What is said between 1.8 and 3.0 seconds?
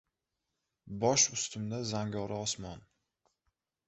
zangori osmon.